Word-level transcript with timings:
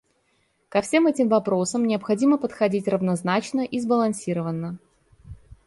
Ко 0.69 0.81
всем 0.81 1.05
этим 1.05 1.29
вопросам 1.29 1.85
необходимо 1.85 2.39
подходить 2.39 2.87
равнозначно 2.87 3.59
и 3.61 3.79
сбалансированно. 3.79 4.79